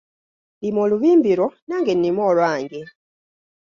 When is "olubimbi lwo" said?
0.85-1.47